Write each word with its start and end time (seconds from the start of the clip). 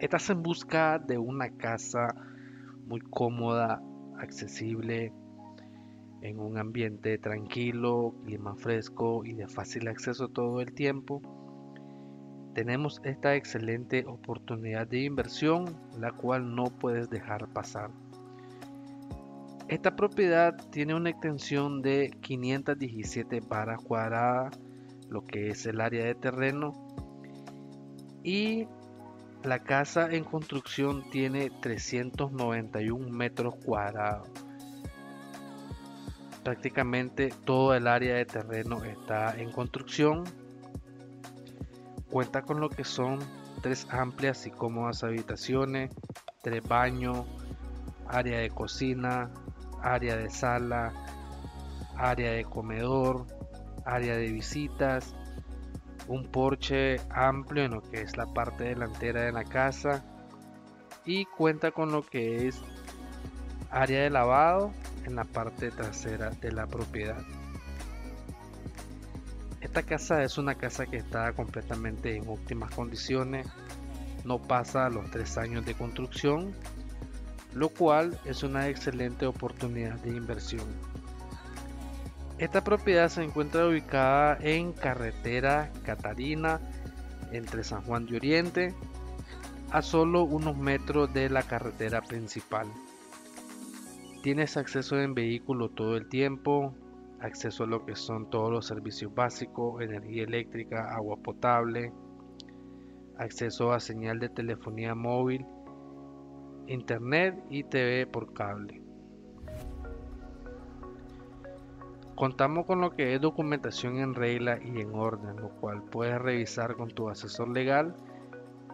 Estás 0.00 0.30
en 0.30 0.44
busca 0.44 1.00
de 1.00 1.18
una 1.18 1.50
casa 1.50 2.14
muy 2.86 3.00
cómoda, 3.00 3.82
accesible, 4.16 5.12
en 6.22 6.38
un 6.38 6.56
ambiente 6.56 7.18
tranquilo, 7.18 8.14
clima 8.24 8.54
fresco 8.54 9.24
y 9.24 9.32
de 9.32 9.48
fácil 9.48 9.88
acceso 9.88 10.28
todo 10.28 10.60
el 10.60 10.72
tiempo. 10.72 11.20
Tenemos 12.54 13.00
esta 13.02 13.34
excelente 13.34 14.04
oportunidad 14.06 14.86
de 14.86 15.02
inversión, 15.02 15.64
la 15.98 16.12
cual 16.12 16.54
no 16.54 16.66
puedes 16.66 17.10
dejar 17.10 17.48
pasar. 17.48 17.90
Esta 19.66 19.96
propiedad 19.96 20.56
tiene 20.70 20.94
una 20.94 21.10
extensión 21.10 21.82
de 21.82 22.16
517 22.20 23.40
varas 23.48 23.82
cuadradas, 23.82 24.58
lo 25.08 25.24
que 25.24 25.48
es 25.48 25.66
el 25.66 25.80
área 25.80 26.04
de 26.04 26.14
terreno, 26.14 26.72
y 28.22 28.68
la 29.44 29.60
casa 29.60 30.08
en 30.10 30.24
construcción 30.24 31.08
tiene 31.10 31.50
391 31.50 33.08
metros 33.10 33.54
cuadrados. 33.64 34.28
Prácticamente 36.42 37.32
todo 37.44 37.74
el 37.74 37.86
área 37.86 38.16
de 38.16 38.24
terreno 38.24 38.82
está 38.84 39.38
en 39.38 39.52
construcción. 39.52 40.24
Cuenta 42.10 42.42
con 42.42 42.60
lo 42.60 42.70
que 42.70 42.84
son 42.84 43.18
tres 43.60 43.86
amplias 43.90 44.46
y 44.46 44.50
cómodas 44.50 45.04
habitaciones, 45.04 45.90
tres 46.42 46.66
baños, 46.66 47.26
área 48.08 48.38
de 48.38 48.50
cocina, 48.50 49.30
área 49.82 50.16
de 50.16 50.30
sala, 50.30 50.92
área 51.96 52.32
de 52.32 52.44
comedor, 52.44 53.26
área 53.84 54.16
de 54.16 54.32
visitas, 54.32 55.14
un 56.06 56.26
porche 56.26 57.00
amplio 57.10 57.64
en 57.64 57.72
lo 57.72 57.82
que 57.82 58.02
es 58.02 58.16
la 58.16 58.26
parte 58.26 58.64
delantera 58.64 59.22
de 59.22 59.32
la 59.32 59.44
casa 59.44 60.04
y 61.04 61.24
cuenta 61.24 61.70
con 61.70 61.90
lo 61.92 62.02
que 62.02 62.48
es 62.48 62.60
área 63.70 64.02
de 64.02 64.10
lavado 64.10 64.72
en 65.04 65.16
la 65.16 65.24
parte 65.24 65.70
trasera 65.70 66.30
de 66.30 66.52
la 66.52 66.66
propiedad. 66.66 67.22
Esta 69.60 69.82
casa 69.82 70.22
es 70.22 70.38
una 70.38 70.54
casa 70.54 70.86
que 70.86 70.98
está 70.98 71.32
completamente 71.32 72.16
en 72.16 72.28
óptimas 72.28 72.74
condiciones, 72.74 73.46
no 74.24 74.40
pasa 74.40 74.88
los 74.88 75.10
tres 75.10 75.36
años 75.36 75.64
de 75.64 75.74
construcción, 75.74 76.54
lo 77.54 77.70
cual 77.70 78.18
es 78.24 78.42
una 78.42 78.68
excelente 78.68 79.26
oportunidad 79.26 79.98
de 80.00 80.10
inversión. 80.10 80.66
Esta 82.38 82.62
propiedad 82.62 83.08
se 83.08 83.24
encuentra 83.24 83.66
ubicada 83.66 84.38
en 84.40 84.72
carretera 84.72 85.72
Catarina 85.84 86.60
entre 87.32 87.64
San 87.64 87.82
Juan 87.82 88.06
de 88.06 88.16
Oriente 88.16 88.74
a 89.72 89.82
solo 89.82 90.22
unos 90.22 90.56
metros 90.56 91.12
de 91.12 91.30
la 91.30 91.42
carretera 91.42 92.00
principal. 92.00 92.68
Tienes 94.22 94.56
acceso 94.56 95.00
en 95.00 95.14
vehículo 95.14 95.70
todo 95.70 95.96
el 95.96 96.08
tiempo, 96.08 96.74
acceso 97.20 97.64
a 97.64 97.66
lo 97.66 97.84
que 97.84 97.96
son 97.96 98.30
todos 98.30 98.52
los 98.52 98.66
servicios 98.66 99.12
básicos, 99.12 99.82
energía 99.82 100.22
eléctrica, 100.22 100.94
agua 100.94 101.16
potable, 101.16 101.92
acceso 103.16 103.72
a 103.72 103.80
señal 103.80 104.20
de 104.20 104.28
telefonía 104.28 104.94
móvil, 104.94 105.44
internet 106.68 107.34
y 107.50 107.64
TV 107.64 108.06
por 108.06 108.32
cable. 108.32 108.87
Contamos 112.18 112.66
con 112.66 112.80
lo 112.80 112.96
que 112.96 113.14
es 113.14 113.20
documentación 113.20 114.00
en 114.00 114.12
regla 114.12 114.58
y 114.60 114.80
en 114.80 114.92
orden, 114.92 115.36
lo 115.36 115.50
cual 115.50 115.84
puedes 115.84 116.20
revisar 116.20 116.74
con 116.74 116.90
tu 116.90 117.08
asesor 117.08 117.48
legal 117.48 117.94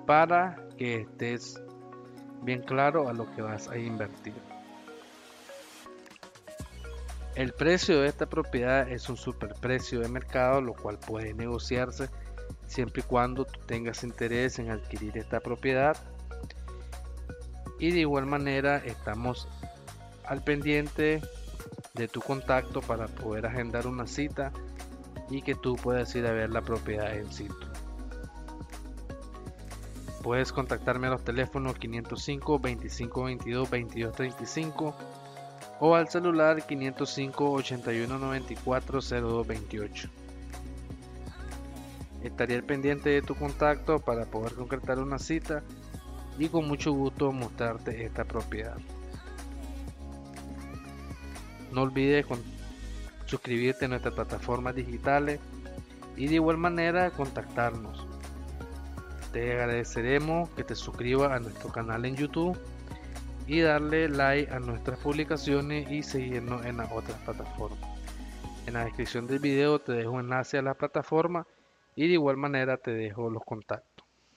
para 0.07 0.67
que 0.79 1.03
estés 1.03 1.63
bien 2.41 2.63
claro 2.63 3.07
a 3.07 3.13
lo 3.13 3.31
que 3.35 3.43
vas 3.43 3.69
a 3.69 3.77
invertir. 3.77 4.33
El 7.35 7.53
precio 7.53 8.01
de 8.01 8.09
esta 8.09 8.25
propiedad 8.25 8.91
es 8.91 9.11
un 9.11 9.19
superprecio 9.19 10.01
de 10.01 10.09
mercado, 10.09 10.63
lo 10.63 10.73
cual 10.73 10.99
puede 10.99 11.35
negociarse 11.35 12.09
siempre 12.67 13.03
y 13.03 13.05
cuando 13.07 13.45
tú 13.45 13.61
tengas 13.67 14.05
interés 14.05 14.59
en 14.59 14.71
adquirir 14.71 15.19
esta 15.19 15.41
propiedad. 15.41 15.99
Y 17.79 17.91
de 17.91 18.01
igual 18.01 18.25
manera 18.25 18.79
estamos 18.79 19.47
al 20.25 20.43
pendiente 20.43 21.21
de 21.95 22.09
tu 22.09 22.21
contacto 22.21 22.81
para 22.81 23.07
poder 23.07 23.47
agendar 23.47 23.87
una 23.87 24.09
cita 24.09 24.51
y 25.31 25.43
que 25.43 25.55
tú 25.55 25.77
puedas 25.77 26.13
ir 26.17 26.27
a 26.27 26.33
ver 26.33 26.51
la 26.51 26.61
propiedad 26.61 27.17
en 27.17 27.33
sitio. 27.33 27.69
Puedes 30.21 30.53
contactarme 30.53 31.07
a 31.07 31.11
los 31.11 31.23
teléfonos 31.23 31.79
505 31.79 32.59
25 32.59 33.25
22 33.25 33.71
22 33.71 34.13
35 34.13 34.95
o 35.79 35.95
al 35.95 36.09
celular 36.09 36.67
505 36.67 37.53
81 37.53 38.19
94 38.19 39.01
02 39.01 39.47
28. 39.47 40.09
Estaré 42.25 42.57
al 42.57 42.65
pendiente 42.65 43.11
de 43.11 43.23
tu 43.23 43.37
contacto 43.37 44.01
para 44.01 44.25
poder 44.25 44.55
concretar 44.55 44.99
una 44.99 45.21
cita 45.21 45.63
y 46.41 46.49
con 46.49 46.67
mucho 46.67 46.93
gusto 46.93 47.31
mostrarte 47.31 48.05
esta 48.05 48.25
propiedad. 48.25 48.79
No 51.75 51.83
olvides 51.83 52.25
suscribirte 53.27 53.87
a 53.87 53.89
nuestras 53.89 54.15
plataformas 54.15 54.77
digitales 54.77 55.41
y 56.17 56.29
de 56.29 56.37
igual 56.37 56.57
manera 56.57 57.11
contactarnos. 57.11 58.07
Te 59.33 59.51
agradeceremos 59.51 60.49
que 60.51 60.63
te 60.63 60.77
suscribas 60.77 61.33
a 61.33 61.41
nuestro 61.41 61.73
canal 61.73 62.05
en 62.05 62.15
YouTube 62.15 62.57
y 63.49 63.61
darle 63.61 64.09
like 64.09 64.53
a 64.53 64.61
nuestras 64.61 65.01
publicaciones 65.01 65.91
y 65.91 66.05
seguirnos 66.05 66.65
en 66.65 66.77
las 66.77 66.93
otras 66.93 67.19
plataformas. 67.23 67.81
En 68.69 68.75
la 68.75 68.85
descripción 68.85 69.27
del 69.27 69.41
video 69.41 69.81
te 69.81 69.95
dejo 69.95 70.21
enlace 70.21 70.59
a 70.59 70.63
la 70.63 70.75
plataforma 70.75 71.45
y 71.97 72.07
de 72.07 72.13
igual 72.13 72.37
manera 72.37 72.77
te 72.77 72.93
dejo 72.93 73.29
los 73.31 73.43
contactos. 73.43 73.94